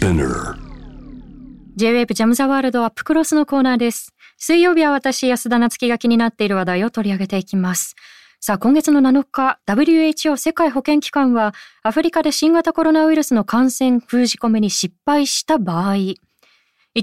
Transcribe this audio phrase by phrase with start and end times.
[0.00, 0.56] Spinner
[1.76, 4.14] J-Wave ジャムザワールドアップクロスのコーナーです。
[4.38, 7.96] 水曜日は私、安田夏樹が気になっている話題を取り上げていきます。
[8.40, 16.16] さあ、今月の7日、WHO 世界保健機関は、アフリカで新型コロナウイルスの感染封じ込めに失敗した場合、1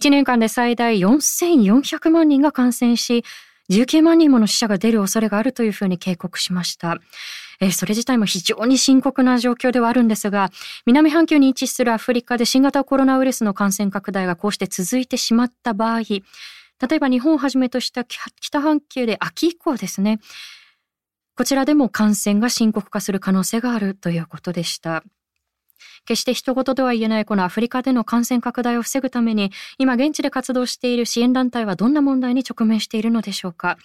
[0.10, 3.24] 年間で最大4400万人が感染し、
[3.70, 6.98] 19万人もの死者が出る恐れがあるというふうに警告しました。
[7.60, 10.52] えそれ自体も非常に深刻な状況ではあるんですが、
[10.86, 16.22] 南半球に位置するアフリカで新型コロナウイルスの感染拡大がこうして続いてしまった場合、例
[16.94, 20.20] えば日本をはじめとした北半球で秋以降ですね、
[21.36, 25.04] こちらでも感染が深刻化する可能性があるということでした。
[26.06, 33.78] 決して人事では言えないこのアフリカでの感染拡大を防ぐために、今現地で活動している支援団体はどんな問題に直面しているのでしょうか。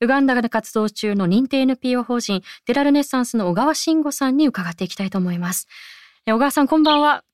[0.00, 5.68] ウガンダで活動中の認定 NPO 法人テラルネッサンスの小川慎吾さんに伺っていきたいと思います。
[6.26, 7.24] え小川さん、こんばんは。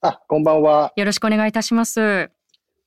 [0.00, 0.92] あ、こんばんは。
[0.96, 2.30] よろしくお願いいたします。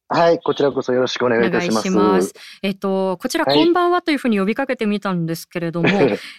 [0.10, 2.34] はい、こちらこそよろしくお願いいたします。
[2.64, 5.90] えっと、こちら、はいこんばんはというふうに呼びかけてみたんですけれども、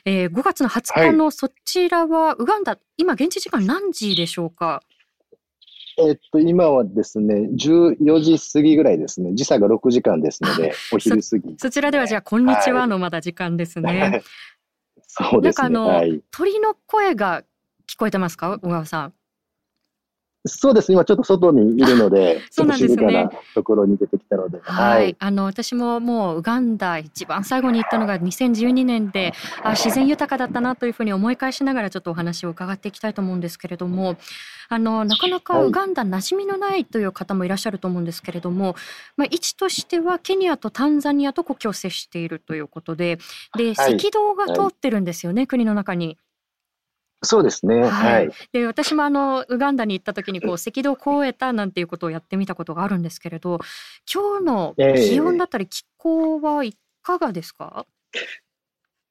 [0.07, 4.83] えー5月の20日のそちらは、ウガンダ、今、現地時間何時でしょうか？
[5.99, 9.35] えっと、今はですね、14時過ぎぐらいですね。
[9.35, 11.57] 時差が6時間ですので、お昼過ぎ。
[11.59, 14.23] そちらでは、じゃあ、こんにちははいのまだ時間ですね。
[15.07, 15.69] そうですね。
[15.69, 16.23] なんかあのはい。
[16.31, 17.43] 鳥の声が
[17.89, 18.59] 聞こえてますか？
[18.61, 19.15] 小川さん。
[20.49, 20.95] そうですね。
[20.95, 25.17] 今ちょっと外にいるので、ち そうなんですね静かなところに出てきたので、はい、はい。
[25.19, 29.33] あの私ももうウガンダ一番最後に行ったのが2012年で
[29.63, 34.17] あ自然豊かだったなというふうに思い返しながらちょっとお話を伺っていきたいと思うんですけれども
[34.69, 38.77] あのなかなかはいウガンダ馴染みのないという方もいらっしゃると思うんですけれども、
[39.17, 43.19] まあ、位置としてはケニアとタンザニアと国境を接しているということで
[43.57, 46.19] ではい赤道が通ってるんですよね、国の中に。
[47.23, 47.81] そうですね。
[47.81, 48.31] ははいい。
[48.53, 53.59] で私もあのウガンダに行った時にこう赤道を越えたなんていうことをやってみたことがあるんですけれど
[54.13, 57.87] 今日の気温だったり気候はいかがですか、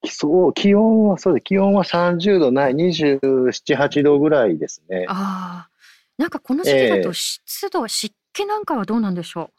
[0.06, 1.44] そう、気温は、そうです。
[1.44, 5.06] 気温は30度ない、27、8度ぐらいですね。
[5.08, 5.70] ああ
[6.18, 9.52] なんかこの時期だとええ湿度、湿気なんかはどうなんでしょ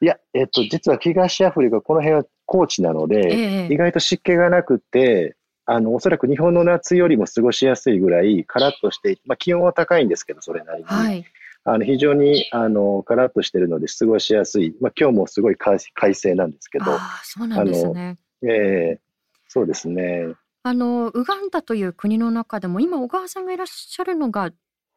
[0.00, 10.84] いや、えっと、実は東アフリカ、この辺は高地なのう、で、ええ意外と湿気がなくて、あの、おそらく日本の夏よりも過ごしやすいぐらい、カラッとしてまあ気温は高いんですけど、それなりに。
[10.84, 11.24] はい
[11.64, 14.74] あの、非常に、あの、カラッとしてるので過ごしやすい。
[14.80, 19.00] まあ今日もすごい快快晴なんですけど、ああそうなんですねええ
[19.46, 20.34] そうですね。
[20.64, 24.50] あのウガンダという国の中でも今小川さんがいらっしゃるのが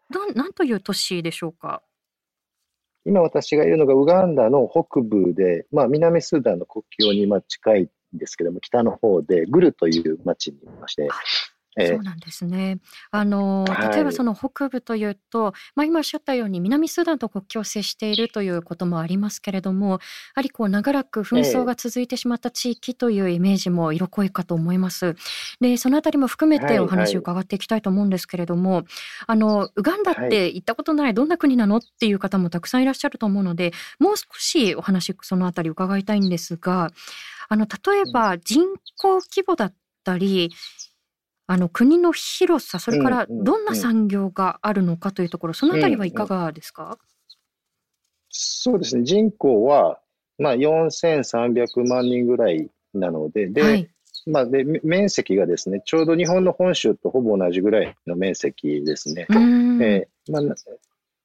[0.10, 1.84] なんなんという都市でしょうか？
[3.06, 11.10] 今私がいるのがウガンダの北部で、まあ南スーダンの国境にまあ近いんですけども、北の方でグルという町にいまして、
[11.78, 12.80] えそうなんですね。
[13.12, 20.00] あのはい例えばその北部というと、まあ、今おっしゃったように南スーダンと国境を接しているということもありますけれどもや
[20.36, 25.16] はりこう長らく紛争が続いてしまった地域というイメージも色濃いかと思います。
[25.62, 28.84] でそのあたりも含めてはいお話を伺っていきたいと思うんですけれども、
[29.28, 36.92] あのウガンダって行ったことないどんな国なのっていう方もたくさんいらっしゃると思うのでもう少しお話そのあたり伺いたいんですが
[37.50, 38.64] あの例えば人
[38.98, 39.74] 口規模だっ
[40.04, 40.52] たり
[41.48, 46.98] あの国の広さそれからどんな産業があるのかというところ、そのあたりはいかがですか、
[48.30, 50.00] そうですね、人口は、
[50.38, 53.90] まあ、4300万人ぐらいなので、で、はい。
[54.28, 59.28] まあ、で、め面積がですね、ちょうど日本の本州とほぼ同じぐらいの面積ですね。
[59.30, 60.56] えーまあ、な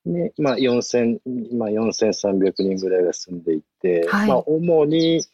[0.04, 1.18] ね、まあ、4000、
[1.56, 4.28] まあ、4300人ぐらいが住んでいて、はい。
[4.28, 5.24] まあ、主に、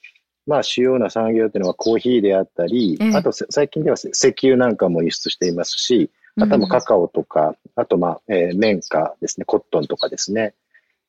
[0.46, 10.54] まあ、主要な産業というのはコーヒーであったり、ええあと、せ最近ではせ石油なんかも輸出していますし、あとはカカオとか、あと、まあ、えー綿花ですね、コットンとかですね。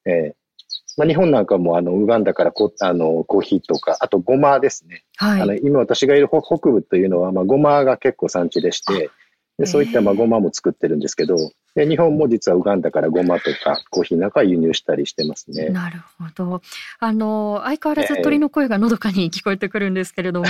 [0.06, 0.34] えー
[0.98, 5.04] まあ、日本なんかも、あの、ウガンダからコあのコーヒーとか、あと、ゴマですね。
[5.18, 9.12] はいあの、今私がいる北北部というのは、まあ、ゴマが結構産地でして、
[9.58, 11.36] でそういったまあも作ってるんですけど、
[11.74, 15.70] で日本も実はウガンダからゴマとかコーヒーなんかは輸入したりしてますね。
[15.70, 16.62] なるほど。
[17.00, 20.48] あの相変わらずええ鳥の声がのどかに聞こえてくるんですけれども、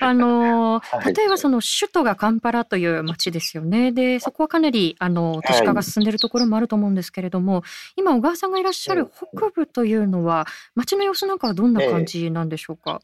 [0.00, 3.92] あの はい例えばその首都がカンパラという町ですよね。
[3.92, 7.62] で、そこはかなりあの都市化が進んでいるところもあると思うんですけれども、
[7.96, 13.00] 今小川さんがいらっしゃる北部というのは町の様子なんかはどんな感じなんでしょうか？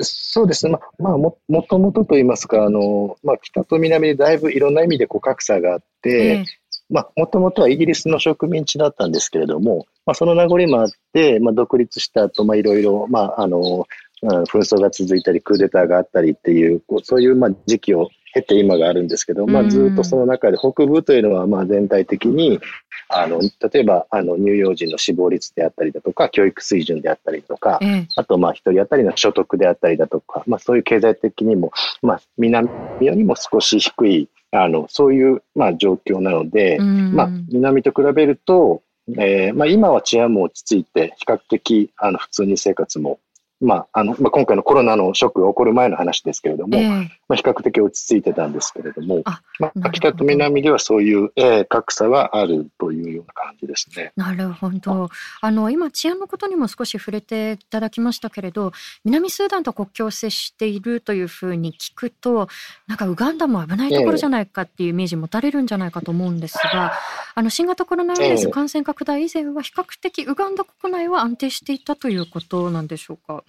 [0.00, 0.72] そうですね。
[0.72, 6.44] まあ、まあ、も、もともとと言いますか、あの、まあ、北と南でだいぶいろんな意味でこう格差があって、ええ
[6.90, 13.84] まあ、もともとはイギリスの植民地だったんですけれども、まあ、その名残もあって、まあ、独立した後、まあ、いろいろ、まあ、あの、うん
[14.20, 18.08] 紛争が続いたり、クーデターがあったりっていう、こうそういう、まあ、時期を
[18.40, 22.60] 経て今があるんですけど、まあ、ずっとその中で北部というのはまあ全体的に
[23.08, 27.80] あの例えばあの乳幼児の死亡率であったりだとか教育水準であったりとか、
[28.16, 32.68] あとまあ一人当たりの所得であったりだとか、まあ、そういう経済的にも、まあ、南
[33.00, 38.82] よりも少し低いあのそういうまあ状況なので、まあ、南と比べると
[39.16, 43.18] えーまあ、今は治安も落ち着いて、比較的あの普通に生活も
[43.60, 49.22] まあ、あの、まあ、今回のコロナのショックが起こる前の話ですけれども、えー、まあ、比較的落ち着いてたんですけれども、
[49.58, 54.12] まあ、北と南ではそういう、えー、格差はあるというような感じですね。
[54.16, 55.10] なるほど。
[55.40, 58.72] あの、今、治安のことにも少し触れていただきましたけれど、
[59.04, 62.48] 南スーダンと国境を接しているというふうに聞くと、
[62.86, 66.92] なんかウガンダも危ないところじゃないかっていうイメージ持たれるんじゃないかと思うんですが、
[67.34, 73.42] あの、新型コロナウイルス感染拡大以前は比較的ウガンダ国内は安定していたということなんでしょうか？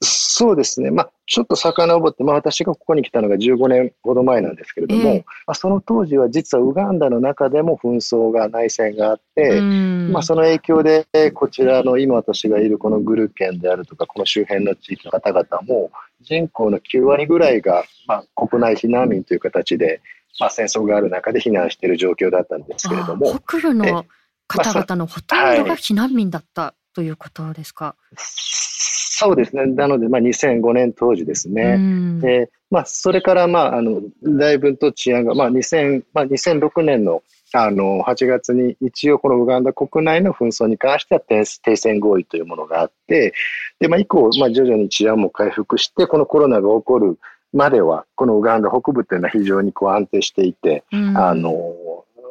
[0.00, 0.90] そうですね。
[0.90, 20.00] まあ、ちょっと遡って、まあ、私がここに来たのが15年ほど前なんですけれども、えー、まあ、その当時は実はウガンダの中でも紛争が、内戦があって、まあ、その影響で、こちらの今私がいるこのグル県であるとか、この周辺の地域の方々も、人口の9割ぐらいが、まあ、国内避難民という形で、
[20.40, 23.38] まあ、戦争がある中で避難している状況だったんですけれども。
[23.46, 24.04] 北部の
[24.48, 27.94] 方々のほとんどが避難民だったということですか？
[28.16, 29.66] そうですね。
[29.66, 31.76] なので、まあ、2005年当時ですね。
[32.20, 37.22] で、まあ、それから、まあ、あの、だいぶと治安が、まあ、2000、まあ、2006年の、
[37.52, 41.44] あの、8月に一応このウガンダ国内の紛争に関しては停
[41.76, 43.34] 戦合意というものがあって、
[43.78, 47.18] で、まあ、以降、まあ、徐々に治安も回復して、このコロナが起こる
[47.52, 50.82] までは、このウガンダ北部というのは非常にこう安定していて、
[51.16, 51.74] あの、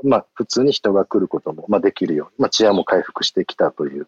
[0.04, 4.08] まあ、普通に人が来ることも、まあ、できるように、まあ、治安も回復してきたという、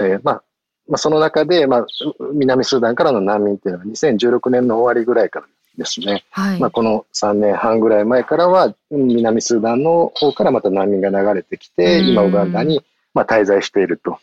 [0.00, 0.42] えー、まあ、
[0.88, 1.86] まあ、その中で、まあ、
[2.32, 5.46] 南スーダンからの難民っていうのは2016年の終わりぐらいから
[5.78, 14.18] ですね、はい、まあ、この3年半ぐらい前からは南スーダンの方からまた難民が流れてきて、今ウガンダにまあ滞在していると。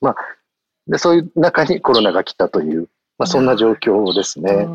[0.00, 0.16] まあ、
[0.88, 2.88] でそういう中にコロナが来たという
[3.22, 4.66] まあ、そんな状況ですね。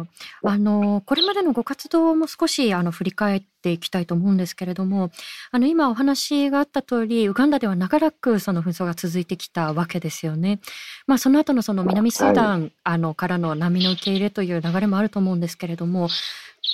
[0.41, 5.11] あのこれまでのご活動も少しあの振り返っていきたいと思うんですけれども
[5.51, 10.61] あの今お話があった通りウガンダでは長らくその紛争が続いてきたわけですよね。
[11.07, 16.07] まあ、その後のその南スーダン、はい、あのからの波の受け入れという流れもあると思うんですけれども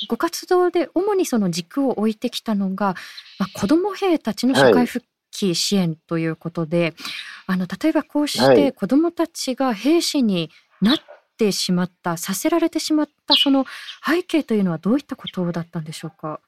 [0.07, 2.93] ご活動で主にその軸を置いてきたのが、
[3.39, 6.93] まあ、子ども兵たちの社会復帰支援ということで、はい、
[7.47, 10.97] あの例えばこうして子どもたちが兵士になっ
[11.37, 13.65] てしまった、させられてしまったその
[14.05, 16.39] 背景というのはどういったことだったんでしょうか？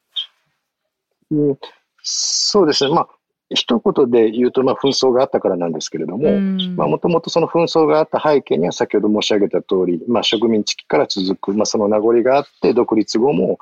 [1.32, 1.58] うん、
[2.02, 2.94] そうですね。
[2.94, 3.08] まあ、
[3.50, 6.40] 一言で言うと、まあ、紛争があったからなんですけれども、
[6.76, 13.60] まあ、もともとその紛争があった背景には、先ほど申し上げた通り、まあ、植民地期から続く、まあ、その名残があって、独立後も、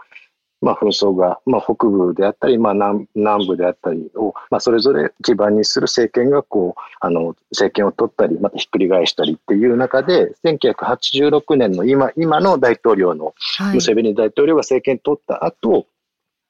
[0.63, 13.33] まあ、紛争が、まあ、北部であったり、まあ南、南部であったりを、まあ、それぞれ基盤にする政権がこうあの政権を取ったりまたひっくり返したりっていう中で1986年の今今の大統領の
[13.73, 15.85] ムセベニ大統領が政権取った後、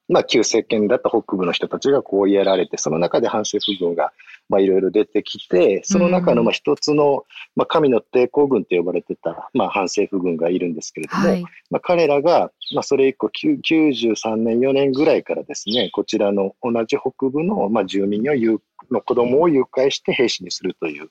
[0.08, 4.12] まあ、旧政権だった北部の人たちがこうやられて、その中で反政府軍が
[4.48, 7.24] まあいろいろ出てきて、その中のまあ一つの、
[7.56, 18.58] まあ、神の抵抗軍と呼ばれてた、まあ、反政府軍がいるんですけれども、はい、まあ、彼らが、まあ、それ以降、93年、4年ぐらいからですね、こちらの同じ北部の、まあ、住民を
[18.90, 21.08] の子供を誘拐して兵士にするという、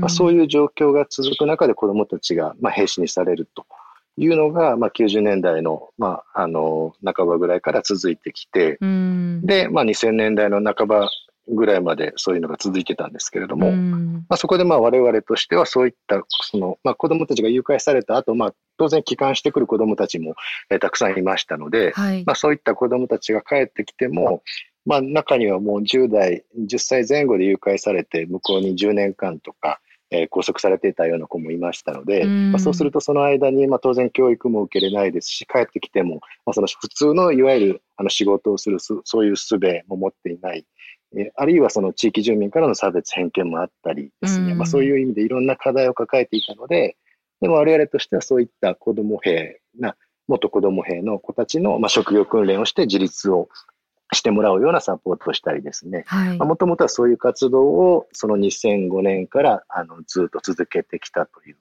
[0.00, 3.64] まあ、そういう状況が続く中で子供たちが、まあ、兵士にされると。
[4.16, 11.10] いうのが、まあ、90年代の,、まあ、あの半ばぐらいから続いてきて、で、まあ、2000年代の半ば
[11.48, 20.34] ぐらいまでそういうのが続いてたんですけれども、まあ、そこでまあ我々としてはそういったその、まあ、子どもたちが誘拐された後、まあ当然帰還してくる子どもたちも、
[20.70, 24.42] えー、たくさんいましたので、はい、まあ、そういった子どもたちが帰ってきても、
[24.84, 29.80] まあ、中にはもう10代、10歳前後で誘拐されて向こうに10年間とか、
[30.12, 40.66] えー、拘束されていたような子もいましたので、まあ、そうするとその間に、まあ、当然教育も受けれないですし、帰ってきても、まあ、その普通のいわゆるあの仕事をするそういう術も持っていない。
[41.16, 46.96] えあるいはその地域住民からの差別偏見もあったりですね、まあ、そういう意味でいろんな課題を抱えていたので、
[47.40, 49.96] でも我々としてはそういった子ども兵な、
[50.28, 53.48] 元子ども兵の子たちのまあ職業訓練をして自立を
[54.12, 56.04] してもらうようなサポートをしたりですね。
[56.38, 61.56] もともとはそういう活動をその2005年からあのずっと続けてきたという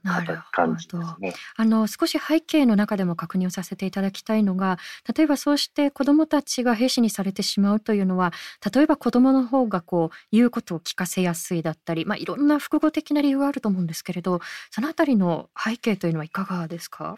[0.51, 1.33] 感じですね。
[1.55, 4.77] あの少し背景の中でも確認をさせていただきたいのが、
[5.15, 8.33] 例えばそうして子どもたちが兵士にされてしまうというのは、
[8.73, 14.41] 例えば子どもの方がこう言うことを聞かせやすいだったり、まあいろんな複合的な理由があると思うんですけれど、
[14.71, 17.17] そのあたりの背景というのはいかがですか？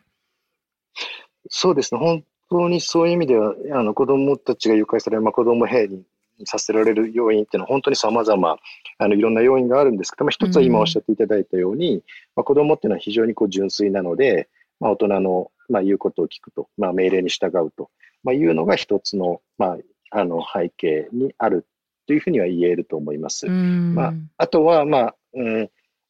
[1.49, 1.99] そうですね。
[1.99, 2.23] 本
[2.53, 6.03] 当にそういう意味では、あの子供たちが誘拐され、まあ、子供兵に
[6.45, 8.57] させられる要因っていうのは本当に様々、
[8.97, 12.03] あのいろんな要因があるんですけども、一つは今おっしゃっていただいたように、うん、
[12.35, 17.89] まあ、子供っていうのは非常にこう純粋なので、まあ、大人の、まあ、言うことを聞くと、まあ、命令に従うと、
[18.23, 19.77] まあ、いうのが一つの、ま
[20.11, 21.65] あ、あの背景にある
[22.07, 23.47] というふうには言えると思います。
[23.47, 25.69] まあ、あとは、まあ、うん、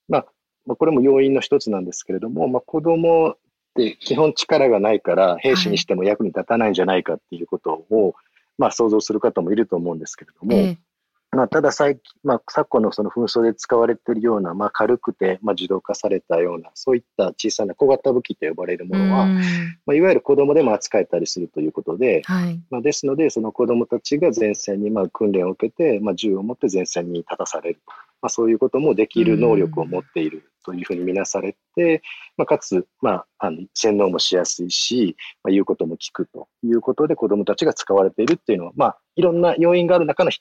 [0.09, 3.35] まあ、これも要因の一つなんですけれども、まあ、子供
[3.81, 8.13] って基本力がないから兵士にしても役に立たないんじゃないかっていうことを、はい、
[8.57, 10.77] まあ、想像する方もいると思うんですけれども、えー
[11.35, 27.79] まあ、ただ最近、まあ、昨今のその紛争で使われているような、まあ、軽くて、まあ、自動化されたような、そういった小さな小型武器と呼ばれるものは、まあ、いわゆる子供でも扱えたりするということで、はい、まあ、ですので、その子供たちが前線にまあ訓練を受けて、まあ、銃を持って前線に立たされる。
[28.21, 32.01] まあ、そういうこともできる能力を持っているというふうに見なされて、
[32.37, 40.31] まあ、かつ、まあ、あの洗脳もしやすいし、まあ、言うことも聞くということで子供たちが使われているっていうのは、まあ、いろんな要因がある中の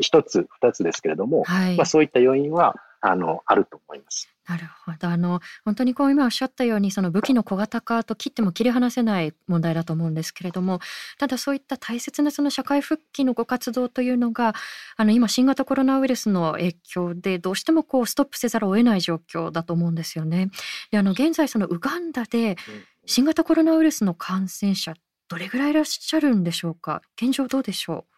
[0.00, 2.74] 一つ、二つですけれども、はい、まあ、そういった要因は
[3.06, 4.28] あのあると思います。
[4.46, 10.80] なるほどあの本当にこう今おっしゃったようにその武器の小型化と切っても切り離せない問題だと思うんですけれども
[11.18, 14.54] ただそういった大切なその社会復帰のご活動というのが
[14.96, 20.50] あの今新型コロナウイルスの影響でどうしてもこうストップせざるを得ない状況だと思うんですよね。
[20.90, 22.56] であの現在そのウガンダで
[23.06, 24.94] 新型コロナウイルスの感染者
[25.28, 27.00] どれぐらいいらっしゃるんでしょうか？
[27.16, 28.13] 現状どうでしょう？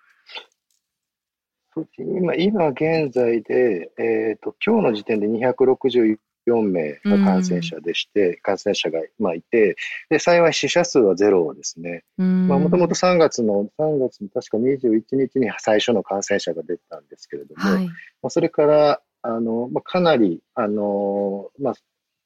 [1.98, 6.16] 今、今現在で、えっ、ー、と、今日の時点で264
[6.62, 9.76] 名の感染者でして、うん、感染者がまあいて、
[10.08, 12.04] で、幸い死者数はゼロですね。
[12.16, 17.92] まあ、もともと3月の、3月の確か21日に最初の感染者が出たんですけれども、はい、ま
[18.24, 21.74] あ、それから、あの、まあ、かなり、あの、まあ、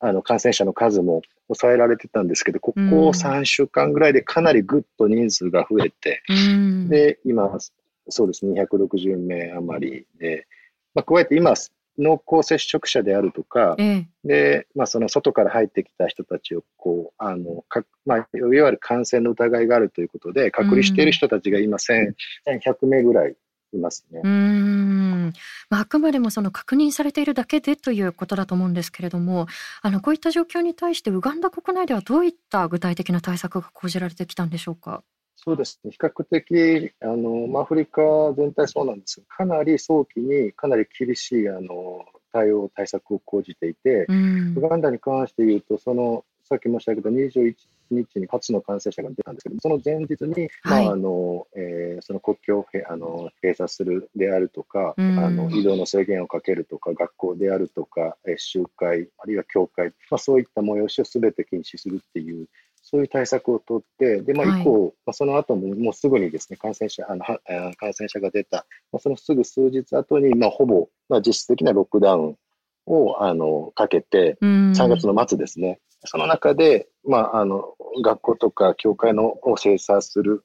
[0.03, 7.51] あの、感染者の数も抑えられてたんですけど、ここ3週間ぐらいでかなりぐっと人数が増えて、うん、で、今、
[8.09, 10.47] そうですね、260名余りで、
[10.95, 11.55] まあ、加えて今、
[11.99, 23.37] 濃厚接触者であるとか、ええ、で、まあ、その外から入ってきた人たちを、こう、あの、かまあ、いわゆる感染の疑いがあるということで、隔離している人たちが今、1100名ぐらい
[23.73, 24.21] いますね。
[24.25, 25.33] うん。
[25.69, 29.47] まあ、あくまでもその確認されているだけでということだと思うんですけれども、
[29.83, 35.03] あのこういった状況に対してウガンダ国内ではどういった具体的な対策が講じられてきたんでしょうか？
[35.43, 38.03] そうですね、比較的、あのアフリカ
[38.37, 47.55] 全体そうなんですが、かなり早期にかなり厳しいあの対応、対策を講じていて、うん、ウガンダに関して言うと、そのさっき申し上げた21
[47.91, 62.47] 日に初の感染者が出たんですけどその前日に、はい、まああのえー、その国境をあの閉鎖するであるとか、うん、あの移動の制限をかけるとか、学校であるとか、えー、集会、あるいは教会、まあ、そういった催しをすべて禁止するっていう、
[62.91, 72.37] そういう対策を取って、で、まあ、以降、はい、まあ、その後も、もうすぐにですね、感染者、あの、感染者が出た、まあ、そのすぐ数日後に、まあ、ほぼ、まあ、実質的なロックダウン
[72.87, 75.79] を、あの、かけて、3月の末ですね。
[76.05, 80.43] その中で、まあ、あの、学校とか教会のを精査する、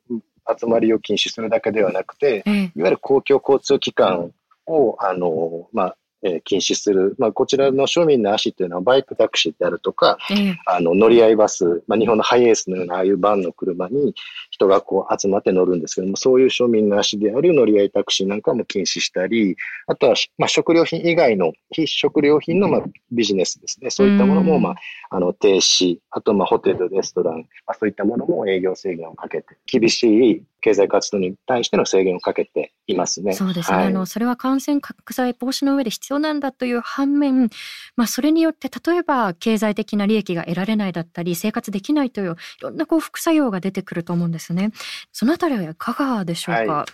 [0.48, 2.50] 集まりを禁止するだけではなくて、い
[2.82, 4.34] わゆる公共交通機関
[4.68, 14.16] を、あの、まあ、えー、禁止する、まあ、こちらの庶民の足というのはバイクタクシーであるとか、うん、あの乗り合いバス、まあ、日本のハイエースのようなああいうバンの車に
[14.50, 19.56] 人がこう集まって乗るんですけども、そういう庶民の足である乗り合いタクシーなんかも禁止したり、
[19.86, 24.76] あとは、まあ、食料品以外の非食料品のまあビジネスですね、そういったものも、まあ、
[25.12, 33.34] あの停止、あとまあホテル、レストラン、まあ、そういったものも営業制限をかけて、厳しい経済活動に対しての制限をかけていますね。
[33.34, 33.78] そうですね。
[33.78, 37.50] はい、あの、それは感染拡大防止の上で必要なんだという反面、
[37.96, 44.72] まあ、それによって例えば経済的な利益が得られないだったり、生活できないといういろんなこう副作用が出てくると思うんですね。
[45.12, 46.74] そのあたりはいかがでしょうか？
[46.74, 46.86] はい、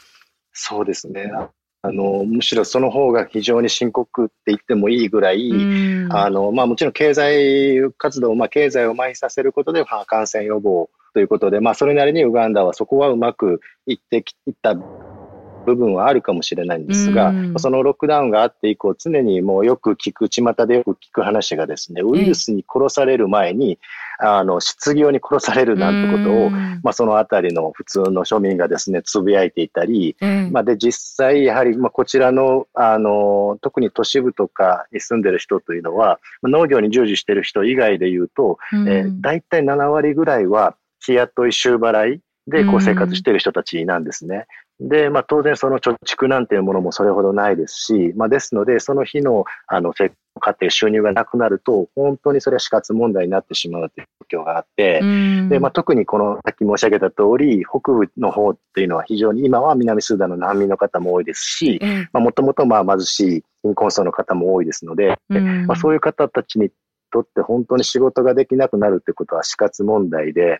[0.53, 1.31] そうですね。
[1.83, 5.51] あの、むしろその方が非常に深刻って言ってもいいぐらい、
[6.11, 14.75] あの、まあもちろん経済活動、まあ経済を麻痺させることで、まあ、感染予防ということで、まあ、それなりにウガンダはそこはうまくいってきた
[15.65, 23.79] 部分はあるかもしれないんですが、そのロックダウンがあって以降、常にもうよく聞く、巷でよく聞く話がですね、ウイルスに殺される前に、
[24.19, 26.49] あの、失業に殺されるなんてことを、
[26.83, 30.15] まあ、そのあたりの普通の庶民がですね、つぶやいていたり、
[30.51, 44.45] まあ、で、実際、やはり、まあ、こちらの、あの、特に都市部とかに住んでる人というのは、農業に従事している人以外で言うと、えー、大体7割ぐらいは、日雇い週払いでこう生活している人たちなんですね。
[44.81, 55.01] で、まあ当然その貯蓄なんていうものもそれほどないですし、まあですので、その日のあの生家庭収入がなくなると、本当にそれは死活問題になってしまうという状況があって、
[55.49, 61.79] で、まあ、特にこの、さっき申し上げた通り、北部の方っていうのは非常に、今は南スーダンの難民の方も多いですし、
[62.13, 65.17] もともとまあ貧しい貧困層の方も多いですので、
[65.67, 66.71] まあ、そういう方たちに
[67.11, 70.59] とって本当に仕事ができなくなるってことは死活問題で、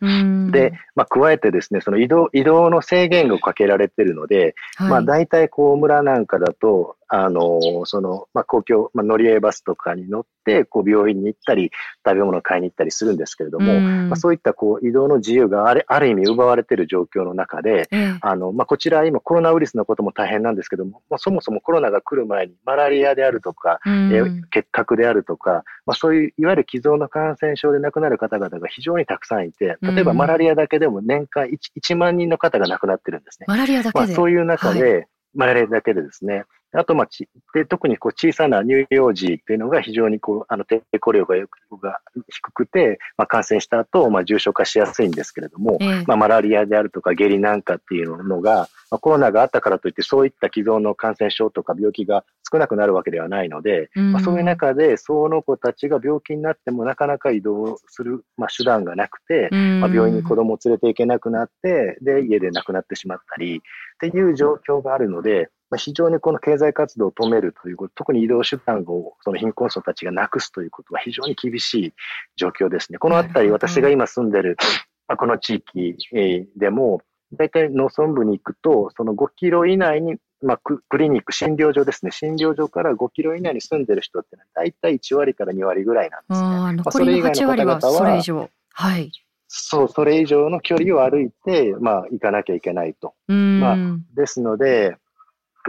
[0.51, 11.69] で、まあ、加えてですね、その移動、移動の制限がかけられてるので、はい、まあ、大体こう村なんかだと、あの、その、まあ、公共、まあ、乗り合いバスとかに乗って、こう、病院に行ったり、
[12.05, 17.89] 食べ物を買いに行ったりするんですけれども、まあ、そういった、こう、移動の自由があるある意味奪われている状況の中で、
[18.21, 33.47] あの、まあ、こちら、今、コロナウイルスのことも大変なんですけども、まあ、そもそもコロナが来る前に、マラリアであるとか、え結核であるとか、まあ、そういう、いわゆる既存の感染症で亡くなる方々が非常にたくさんいて、例えばマラリアだけでも年間 1, 1万人の方が亡くなってるんですね。
[33.49, 35.07] マラリアだけで、まあ、そういう中で、はい。
[35.33, 41.47] マラリアだけでですね、あと、まあ、ちで特にこう小さな乳幼児っていうのが非常にこうあの抵抗力
[41.81, 41.99] が
[42.29, 63.61] 低くて、まあ、感染した後、まあ重症化しやすいんですけれども、えー、まあ、マラリアであるとか下痢なんかっていうのが、まあ、コロナがあったからといってそういった既存の感染症とか病気が少なくなるわけではないので、うん、まあ、そういう中でその子たちが病気になってもなかなか移動する、まあ、手段がなくて、うん、まあ、病院に子供を連れて行けなくなってで家で亡くなってしまったりっ
[63.99, 71.93] ていう状況があるので、まあ、非常にこの経済活動を止めるということ、特に移動手段をその貧困層たちがなくすということは非常に厳しい
[72.35, 72.99] 状況ですね。
[72.99, 74.57] このあたり、私が今住んでる、
[75.07, 75.97] まあ、この地域
[76.57, 77.01] でも、
[77.33, 82.11] 大体農村部に行くと、その5キロ以内に、まあ、クリニック、診療所ですね。
[82.11, 86.47] 診療所から5キロ以内に住んでる人ってのは、大体1割から2割ぐらいなんですね。
[86.47, 88.49] あ残りの8割はそれ以上。
[88.73, 89.09] はい。
[89.47, 93.13] そう、それ以上の距離を歩いて、まあ、行かなきゃいけないと。
[93.27, 93.77] まあ、
[94.13, 94.97] ですので、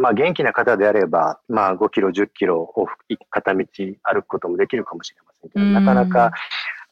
[0.00, 2.86] まあ、元気な方であれば、まあ、5キロ、10キロを
[3.30, 3.64] 片道
[4.02, 6.32] 歩くこともできるかもしれませんけど、なかなか、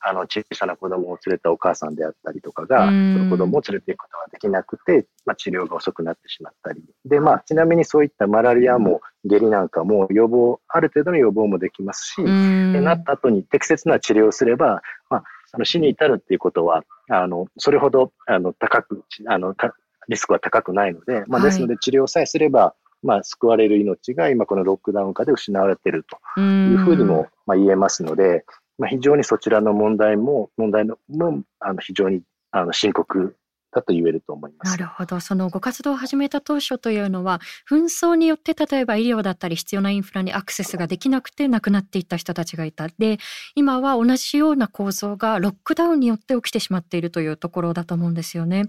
[0.02, 6.82] あの、小さな子供を連れたお母さんであったりとかが、その子供を連れていくことができなくて、まあ、治療が遅くなってしまったり。
[7.04, 19.54] で、まあ、ちなみにそういったマラリアも下痢なんかも予防、ある程度の予防もできますし、でなった後に適切な治療をすれば、まあ、その死に至るっていうことは、あの、それほど、あの、高く、あの、
[20.08, 26.04] リスクは高くないので、まあ、ですので治療さえすれば、まあ、救われる命が今このロックダウン下で失われている
[26.36, 28.44] というふうにもまあ言えますので、
[28.78, 33.36] まあ、非常にそちらの問題も、問題のもあの非常にあの深刻
[33.72, 34.70] だと言えると思います。
[34.70, 35.20] なるほど。
[35.20, 42.88] そのご活動を始めた当初というのは、紛争によって例えば医療だったり必要なインフラにアクセスができなくて亡くなっていった人たちがいた。
[42.98, 43.18] で、
[43.54, 48.64] 今は同じような構造がロックダウンによって起きてしまっているというところだと思うんですよね。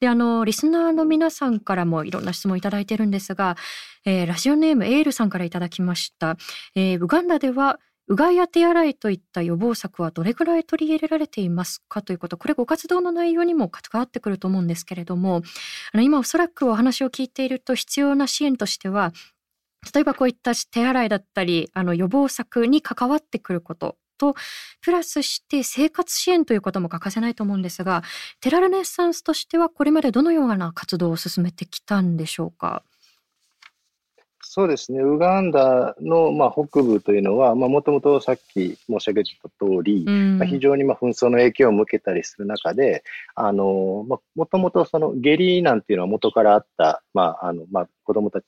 [0.00, 3.56] で、あの、リスナーの皆さんからもいろんな質問いただいてるんですが、
[4.04, 6.36] えー、ラジオネームエールさんからいただきました。
[6.74, 15.42] えー、ウガンダではうがいや手洗いといった予防策はどれぐらい取り入れられていますかということ、これご活動の内容にも関わってくると思うんですけれども、
[15.92, 19.12] あの今おそらくお話を聞いていると必要な支援としては、
[19.94, 24.34] 例えばこういった手洗いだったり、あの予防策に関わってくることと、
[24.80, 28.02] プラスして生活支援ということも欠かせないと思うんですが、
[28.40, 32.82] テラルネッサンスとしてはこれまでどのような活動を進めてきたんでしょうか？
[34.56, 48.46] そうですね、ウガンダの、まあ、北部というのは、もともとさっき申し上げた通り、うん、まあ、非常にまあ紛争の影響を受けたりする中で、あのまあ、もともとその下痢なんていうのは元からあった、まああのまあ、子供たち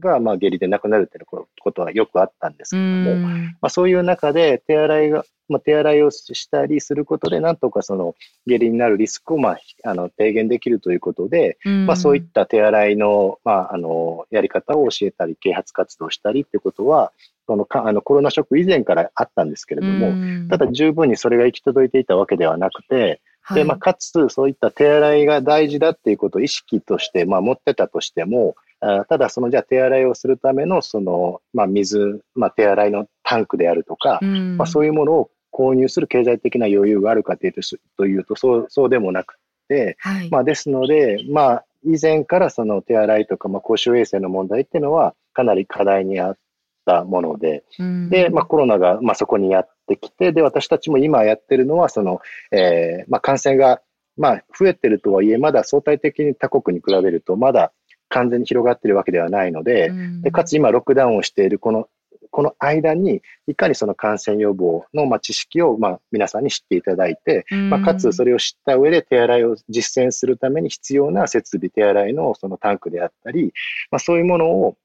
[0.00, 8.14] がまあ下痢で亡くなるっていうことはよくあったんですけども、うん、まあ、そういう中で手洗いがまあ、手洗いをしたりすることで、なんとかその
[8.46, 17.12] 下痢になるリスクを、まあ、あの低減できるということで、うん、まあ、そういった手洗いの,、まあ、あのやり方を教えたり、啓発活動したりっていうことは、
[17.46, 23.20] そのかあのコロナショック以前からあったんですけれども、うん、ただ十分にそれが行き届いていたわけではなくて、
[23.52, 37.60] でまあ、かつそういった手洗いが大事だっていうことを意識として、まあ、持ってたとしても、あただ、そのじゃあ手洗いをするためのその、まあ、水、まあ、手洗いのタンクであるとか、うん、まあ、そういうものを購入する経済的な余裕があるかというと
[37.96, 39.36] というとそうそうでもなく
[39.68, 46.38] て、はい、まあ、ですので、まあ、以前からその手洗いとか、まあ、公衆衛生の問題っていうのはかなり課題にあっ
[46.86, 53.80] たもので、うん、で、まあ、コロナが、まあ、そこにやってきて、で、私たちも今やってるのは、その、えー、まあ、感染が、
[54.16, 57.72] まあ、増えてるとはいえ、まだ相対的に他国に比べると、まだ
[58.10, 61.88] 完全に広がってるわけではないので、うん、でかつ今、ロックダウンをしているこの
[62.30, 73.52] この間に、いかにその感染予防の、まあ、知識を、まあ、皆さんに知っていただいて、まあ、かつそれを知った上で手洗いを実践するために必要な設備、手洗いのそのタンクであったり、
[73.90, 74.76] まあ、そういうものを、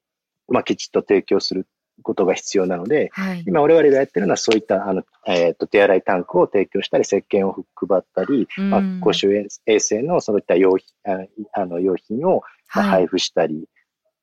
[0.48, 1.66] まあ、きちっと提供する
[2.02, 9.32] ことが必要なので、はい、今我々がやってるのはそういったあの、えーと、手洗いタンクを提供したり、石鹸を配ったり、まあ、公衆
[9.66, 10.86] 衛生のそういった用品
[11.52, 13.68] あの用品をまあ配布したり、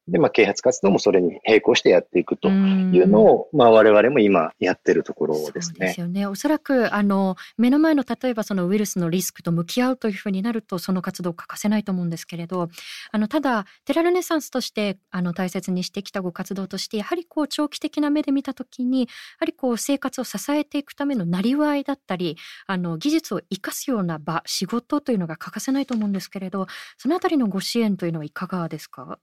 [0.07, 5.87] で、まあ、啓発活動もそれに並行してやっていくというのを、まあ、我々も今やってるところですね。
[5.87, 6.25] ですよね。
[6.25, 12.67] おそらく、あの、目の前の例えばそのウイルスのリスクと向き合うというふうになると、その活動欠かせないと思うんですけれど、
[13.11, 19.07] あの、ただ、テラルネサンスとして、あの、大切にしてきたご活動として、やはりこう、長期的な目で見たときに、や
[19.39, 22.35] はりこう、生活を支えていくためのなりわいだったり、
[22.67, 29.17] あの、技術を生かすような場、仕事というのが欠かせないと思うんですけれど、そのあたりのご支援というのはいかがですか？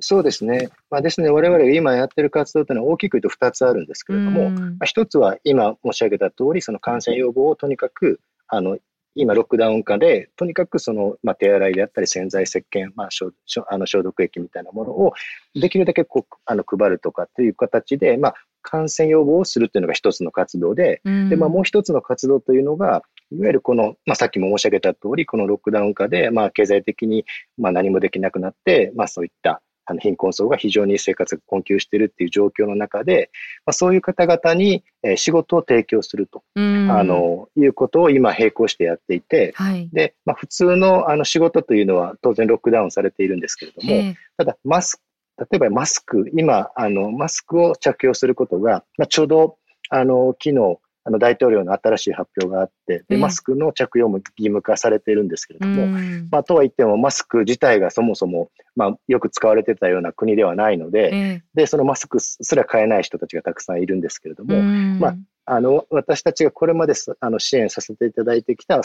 [0.00, 0.70] そうですね。
[0.90, 8.78] まあ、ですね、我々が今やってる活動というのは大きく言うと2つあるんですけれども、まあ、1つは今申し上げた通り、その感染予防をとにかく、あの、
[9.16, 13.30] 今、ロックダウン下で、とにかくその、まあ、手洗いであったり、洗剤、石鹸、まあ、消
[13.68, 15.12] あの消毒液みたいなものを、
[15.54, 27.24] できるだけこうあの配るとかっていう形で、まあ、感染予防をするというのが一つの活動で、で、まあ、もう一つの活動というのが、いわゆるこの、まあ、さっきも申し上げた通り、このロックダウン下で、まあ、経済的に、
[27.56, 33.30] まあ、何もできなくなって、まあ、そういった、あの貧困層が非常に生活が困窮しているっていう状況の中で、
[33.66, 36.60] まあ、そういう方々に、え仕事を提供すると、あ
[37.04, 45.02] のいうことを今並行してやっていて、はい、で、まあ、普通のあの仕事というのは当然ロックダウンされているんですけれども、ただマスク、
[45.38, 49.56] 例えばマスク、今、あの、マスクを着用することが、まあ、ちょうど、
[49.90, 55.86] あの、昨日、あの大統領の新しい発表があって、でマスクの着用も義務化されているんですけれども、
[56.30, 64.56] まあ、とは言っても、マスク自体がそもそも、まあ、よく使われてたような国ではないので、で、そのマスクすら買えない人たちがたくさんいるんですけれども、
[64.98, 68.80] まあ、あの、私たちがこれまであの支援させていただいてきた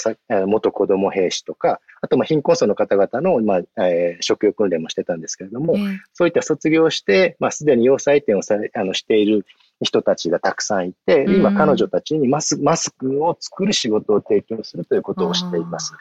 [0.45, 5.75] 元子供兵士とか、あとまあ貧困層の方々の、まあえー、職業訓練もしてたんですけれども、
[6.13, 9.45] そういった卒業して、まあ、すでに要塞店をさあのしている
[9.81, 15.93] 人たちがたくさんいて、今彼女たちにマスマスクを作る仕事を提供するということをしています。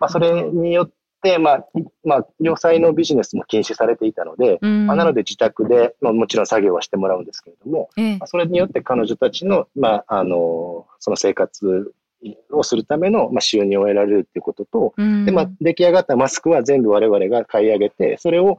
[0.00, 0.90] まあ、それによっ
[1.22, 1.66] て、まあ、
[2.04, 11.92] まあ、要塞のビジネスも禁止されていたので、まあ、なので自宅で、まあ、もちろん作業はしてもらうんですけれども、まあ、それによって彼女たちの、まあ、あの、その生活
[12.52, 18.58] をするための、まあ、収入を得られるということと、で、まあ、出来上がったマスクは全部我々が買い上げて、それを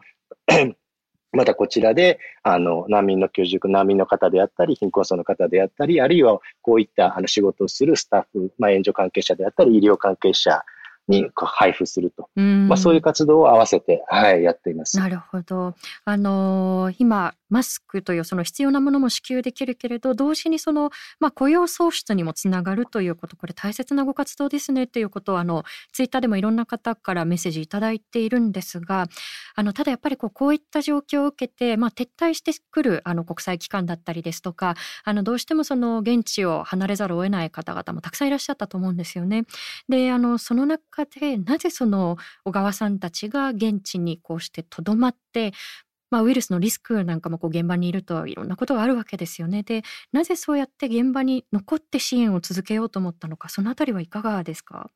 [1.32, 10.64] またこちらで、あの、難民の居住、難民の方であったり、貧困層の方であったり、あるいはこういったあの仕事をするスタッフ、まあ、援助関係者であったり、医療関係者
[11.08, 12.30] に配布すると。
[12.36, 14.98] まあ、そういう活動を合わせて、はい、やっています。
[14.98, 15.76] なるほど。
[16.06, 29.08] あのー、今、マスクというその必要なものも支給できるけれど、同時にその、まあ、雇用創出にもつながるということ、これ大切なご活動ですねということを、あの、ツイッターでもいろんな方からメッセージいただいているんですが、
[29.56, 39.46] あの、ただやっぱりこう、こういった状況を受けて、まあ、撤退してくる、あの、国際機関だったりですとか、あの、どうしてもその、現地を離れざるを得ない方々もたくさんいらっしゃったと思うんですよね。
[39.88, 45.54] で、あの、その中で、なぜその小川さんたちが現地にこうしてとどまって、
[46.10, 49.64] まあ、ウイルスのリスクなんかもこう現場にいるといろんなことがあるわけですよね。
[49.64, 49.84] で、
[50.14, 54.90] なぜそうやって現場に残って支援を続けようと思ったのか、そのあたりはいかがですか？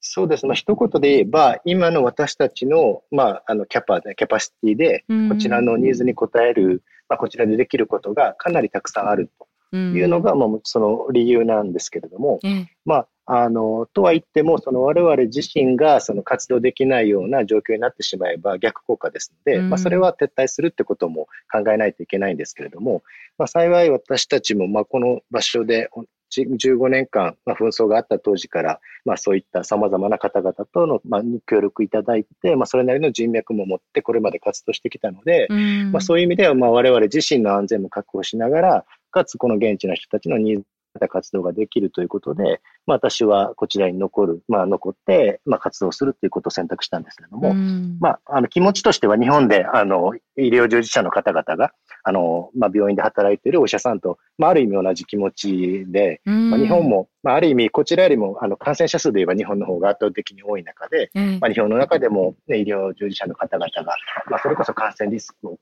[0.00, 0.46] そうです。
[0.46, 9.30] まあ、一言で言えば、今の私たちの、まあ、あの、キャパ、キャパシティで、こちらのニーズに応える、まあ、こちらでできることがかなりたくさんある
[9.72, 12.38] というのが、まあ、その理由なんですけれども、
[12.84, 23.02] まあ、あの、とは言っても、その我々自身がその活動できないような状況になってしまえば逆効果ですので、うん、まあそれは撤退するってことも考えないといけないんですけれども、
[23.36, 25.90] まあ幸い私たちもまあこの場所で
[26.30, 40.64] 15年間、まあ、紛争があった当時から、まあ、そういった様々な方々との、まあ、協力いただいて、まあ、それなりの人脈も持ってこれまで活動してきたので、うん、まあ、そういう意味では、まあ、我々自身の安全も確保しながら、かつこの現地の人たちのニーズ
[40.98, 47.54] た活動ができるということで、まあ、私はこちらに残る、まあ、残って、まあ、活動するということを選択したんですけれども、
[48.00, 51.72] まあ、あの気持ちとしては日本であの医療従事者の方々が
[52.04, 63.96] あの、まあ、病院で働いているお医者さんと、まあ、ある意味同じ気持ちで、まあ、日本も、まあ、ある意味こちらよりもあの感染者数で言えば日本の方が圧倒的に多い中で、まあ、日本の中でも、ね、医療従事者の方々が、
[64.30, 65.58] まあ、それこそ感染リスクを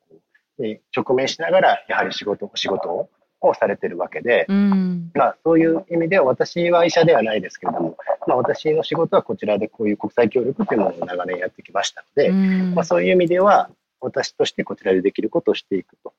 [0.96, 7.96] 直面しながら、やはり仕事仕事ををされてるわけで、うん、まあ、そういう意味では私は医者ではないですけれども、
[8.27, 13.70] まあ、私の仕事はこちらでこういう国際協力というものを長年やってきましたので、うん、まあ、そういう意味では
[14.01, 16.12] 私としてこちらでできることをしていくと。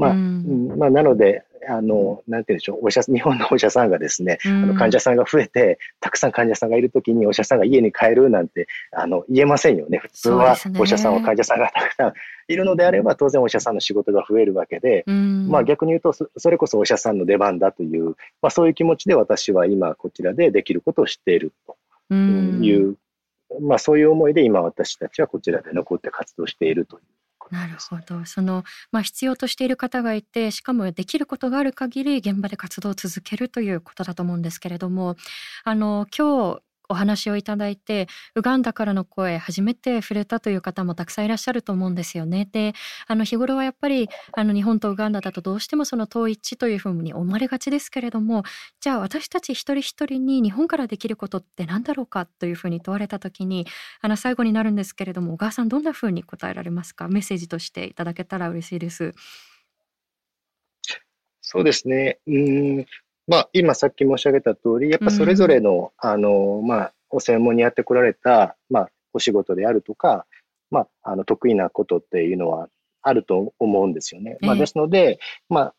[0.00, 9.98] まあ、うん、まあ、なので、あの、なんて言うんでしょう、お医者、日本のお医者さんがですね、あの患者さんが増えて、たくさん患者さんがいるときにお医者さんが家に帰るなんて、あの、言えませんよね。
[9.98, 12.12] 普通はお医者さんは患者さんがたくさん
[12.48, 22.96] いるのであれば、当然お医者さんの仕事が増えるわけで、まあ逆に言うと、それこそお医者さんの出番だという、まあそういう気持ちで私は今こちらでできることをしているという、
[23.60, 27.02] まあそういう思いで今私たちはこちらで残って活動しているという
[27.50, 28.24] なるほど。
[28.26, 35.16] その、まあ、必要としている方がいてしかもできることがある限り現場で活動を続けるということだと思うんですけれども
[35.64, 42.48] あの今日お話をいただいてウガンダからの声初めて触れたという方もたくさんいらっしゃると思うんですよね。
[42.52, 42.74] で
[43.06, 48.42] あの日頃はやっぱりあの日本とウガンダだとどうしてもその統一というふうに思われがちですけれども
[48.80, 53.66] じゃあ私たち一人一人に日本からできることって何だろうかというふうに問われた時に
[54.00, 57.08] あの最後になるんですけれども小川さんどんなふうに答えられますか？
[57.08, 59.14] メッセージとしていただけたら嬉しいです。
[61.40, 62.18] そうですね。
[62.26, 62.86] うん、
[63.26, 70.26] まあ、今さっき申し上げた通り、やっぱそれぞれの、うん、あの、まあ、お専門にやってこられた、まあ、お仕事であるとか、
[70.70, 72.68] まあ、あの、得意なことっていうのは
[73.02, 74.38] あると思うんですよね。
[74.40, 75.74] まあ、ですので、まあ、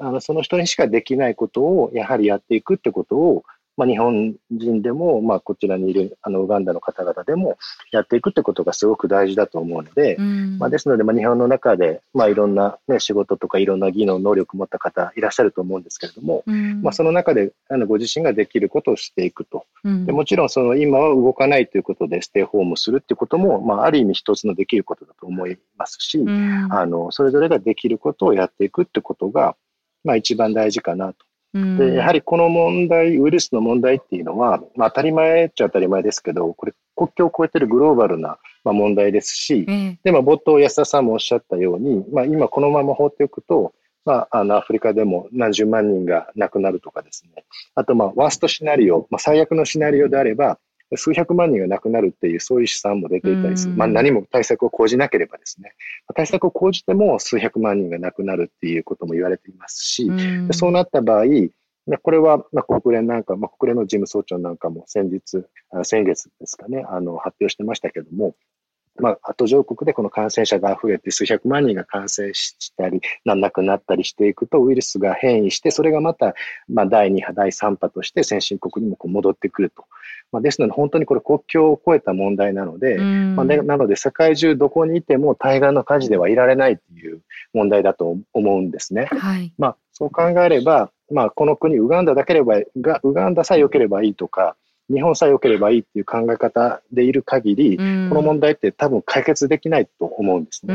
[0.00, 3.44] あの、その人にしかできないことを、やはりやっていくってことを、
[3.76, 7.56] まあ、日本人でも、まあ、こちらにいるあのウガンダの方々でも
[7.90, 19.64] やっていくってことがすごく大事だと思うので、うん、まあ、ですので、まあ、日本の中で、まあ、いろんな、ね、仕事とかいろんな技能、能力を持った方いらっしゃると思うんですけれども、うん、まあ、その中であのご自身ができることをしていくと。
[19.84, 26.22] うん、でもちろんその今は動かないということでステイホームするっていうことも、まあ、ある意味一つのできることだと思いますし、
[26.70, 29.56] あのそれぞれができることをやっていくってことが、
[30.04, 31.24] まあ、一番大事かなと。
[31.54, 47.44] で、やはりこの問題、ウイルスの問題っていうのは、まあ、当たり前っちゃ当たり前ですけど、これ国境を越えてるグローバルな、まあ、問題ですし、うん、で、まあ、冒頭安田さんもおっしゃったように、まあ、今このまま放っておくと、まあ、あの、アフリカでも何十万人が亡くなるとかですね。
[47.74, 50.58] あと、まあ、ワーストシナリオ、まあ、最悪のシナリオであれば、
[50.96, 53.74] 数百万人が亡くなるっていう、そういう試算も出ていたりする。
[53.74, 55.74] まあ、何も対策を講じなければですね。
[56.14, 60.10] 対策を講じても数百万人が亡くなるっていうことも言われていますし、
[60.52, 61.24] そうなった場合、
[62.02, 65.44] これは、まあ、国連なんか、まあ、国連の事務総長なんかも先日、
[65.82, 68.34] 先月ですかね、あの、発表してましたけども、
[69.00, 76.34] まあ、途上国でこの感染者が増えて数百万人が感染したり、なんなくなったりしていくと、ウイルスが変異して、それがまた、
[76.68, 79.84] まあ、第2波、第3波として先進国にもこう戻ってくると。
[80.30, 87.20] まあ、ですので、本当にこれ国境を越えた問題なので、まあね、なので、世界中どこにいても対岸の火事ではいられないという
[87.52, 89.06] 問題だと思うんですね。
[89.10, 94.56] はい、まあ、そう考えれば、まあ、この国、ウガンダだければ、ウガンダさえ良ければいいとか、
[94.90, 100.74] 日本さえ良ければいいっていう考え方でいる限り、この問題って多分解決できないと思うんですね。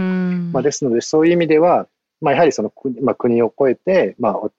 [0.52, 1.88] まあ、ですので、そういう意味では、
[2.22, 4.52] まあ、やはりその国,、まあ、国を越えて、まあ、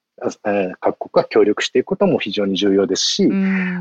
[0.47, 3.29] えー、各国が協力していくことも非常に重要ですし、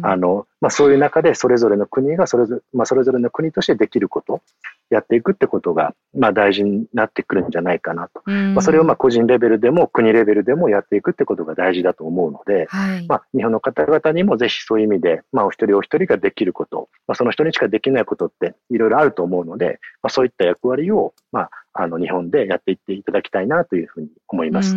[0.04, 4.42] あのまあ、そういう中でそれぞれの国がそれぞれ,、まあ、それぞれの国としてできること、
[4.90, 8.22] やっていくってことが、まあ、大事になってくるんじゃないかなと。
[8.30, 24.76] まあ、それをまあ個人レベルでも国レベルでもやっていくってことが大事だと思うので、はい、まあ、日本の方々にもぜひそういう意味で、まあ、お一人お一人ができること、まあ、その人にしかできないことっていろいろあると思うので、まあ、そういった役割を、まあ、あの日本でやっていっていただきたいなというふうに思います。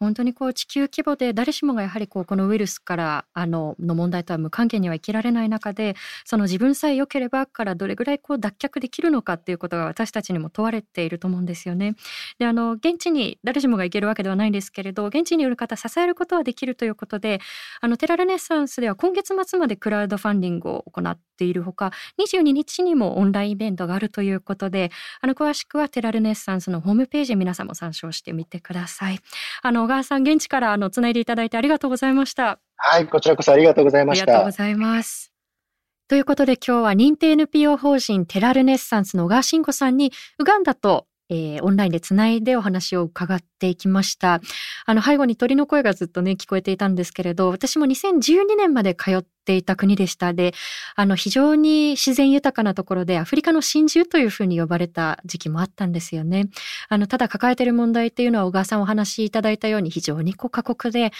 [0.00, 5.94] 本当にこう地球規模で誰しもがやはりこうこのウイルスからあのの問題とは無関係には生きられない中で
[6.24, 11.94] その自分さえ良ければからどれぐらいこう脱却できるのかっていうことが私たちにも問われていると思うんですよね。
[12.38, 17.40] であの現地に誰しもが行けるわけではないんですけれど現地にいる方支えることはできるということで
[17.80, 29.20] あのテラルネッサンスでは今月末までクラウドファンディングを行っているほか22日にもオンラインイベントがあるということであの詳しくはテラルネッサンスのホームページ皆さんも参照してみてください。
[29.62, 32.58] あの小川さん現地からあのつないでいただいてありがとうございました。
[32.76, 34.24] はい、こちらこそありがとうございました。
[34.24, 35.32] ありがとうございます。
[36.08, 44.40] ということで今日は認定 NPO 法人テラルネッサンスの小川慎吾さんにウガンダとえー、オンラインでつないでお話を伺っていきました。
[44.86, 50.34] あの、背後に鳥の声がずっとね、聞こえていたんですけれど、私も2012年まで通っていた国でした。
[50.34, 50.52] で、
[50.96, 56.48] あの、非常に自然豊かなところで、アフリカの真珠というふうに呼ばれた時期もあったんですよね。
[56.88, 61.12] あの、ただ抱えている問題っていうのは、小川さんお話しいただいたように非常にこう過酷で、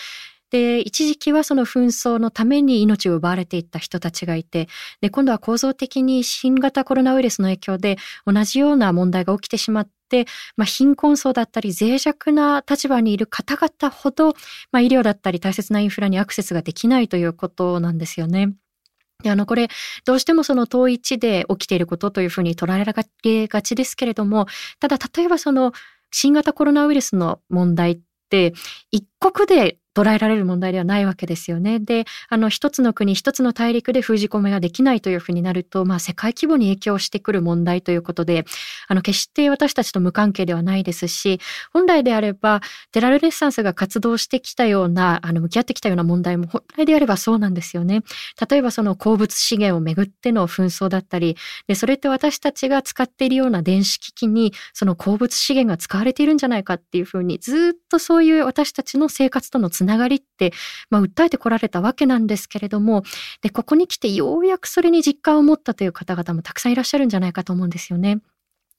[0.55, 4.69] で、一時期はその紛争のために命を奪われていった人たちがいて、
[5.01, 14.29] で、今度は構造的に新型コロナウイルスの影響で同じような問題が起きてしまって、まあ、貧困層だったり脆弱な立場にいる方々ほど、
[14.71, 18.53] まあ、医療だったり大切なインフラにアクセスができないということなんですよね。
[19.25, 19.67] であの、これ、
[20.05, 24.47] どうしてもその統一で起きていることというふうに捉えられがちですけれども、
[24.79, 25.73] ただ、例えばその、
[26.13, 27.99] 新型コロナウイルスの問題っ
[28.31, 28.53] て
[28.91, 31.79] 一国で捉えられる問題ではないわけですよね。
[31.79, 38.45] で、あの、一つの国、一つの大陸で封じ込めができないというふうになると、まあ、世界規模に影響してくる問題ということで、
[38.89, 41.41] あの、決して私たちと無関係ではないですし、
[41.73, 42.61] 本来であれば、
[42.91, 48.03] テラルレッサンスが活動してきたような、あの、向き合ってきたような問題も本来であればそうなんですよね。
[48.51, 51.37] 例えば、その鉱物資源をめぐっての紛争だったり、
[51.69, 60.53] で、それって私たちが使っているような電子機器に、その鉱物資源が使われているんじゃないかっていうふうに、ずっとそういう私たちの生活とのつながりって、
[60.91, 63.03] まあ、訴えてこられたわけなんですけれども
[63.41, 68.21] でここに来てようやくそれに実感を持ったという方々もたくさんいらっしゃるんじゃないかと思うんですよね。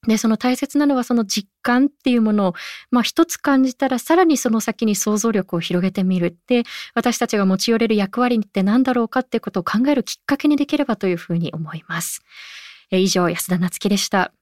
[0.08, 2.54] で、その大切なのはその実感っていうものを、
[2.92, 6.38] まあ一つ感じたらさらにその先に想像力を広げてみる。
[6.48, 12.22] で、私たちが持ち寄れる役割って何だろうかっていうことを考えるきっかけにできればというふうに思います。
[12.92, 14.35] え以上、安田なつきでした。